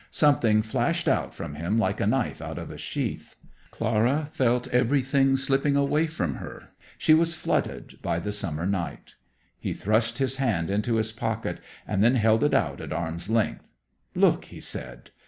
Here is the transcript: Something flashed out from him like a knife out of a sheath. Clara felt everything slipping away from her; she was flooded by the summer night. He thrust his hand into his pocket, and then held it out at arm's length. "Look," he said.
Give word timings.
Something 0.09 0.63
flashed 0.63 1.07
out 1.07 1.35
from 1.35 1.53
him 1.53 1.77
like 1.77 2.01
a 2.01 2.07
knife 2.07 2.41
out 2.41 2.57
of 2.57 2.71
a 2.71 2.77
sheath. 2.79 3.35
Clara 3.69 4.29
felt 4.33 4.67
everything 4.69 5.37
slipping 5.37 5.75
away 5.75 6.07
from 6.07 6.37
her; 6.37 6.69
she 6.97 7.13
was 7.13 7.35
flooded 7.35 8.01
by 8.01 8.17
the 8.17 8.31
summer 8.31 8.65
night. 8.65 9.13
He 9.59 9.73
thrust 9.73 10.17
his 10.17 10.37
hand 10.37 10.71
into 10.71 10.95
his 10.95 11.11
pocket, 11.11 11.59
and 11.87 12.03
then 12.03 12.15
held 12.15 12.43
it 12.43 12.55
out 12.55 12.81
at 12.81 12.91
arm's 12.91 13.29
length. 13.29 13.67
"Look," 14.15 14.45
he 14.45 14.59
said. 14.59 15.11